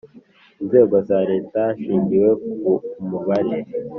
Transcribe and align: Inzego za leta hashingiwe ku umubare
Inzego 0.61 0.95
za 1.07 1.19
leta 1.29 1.59
hashingiwe 1.67 2.29
ku 2.45 2.71
umubare 3.01 3.55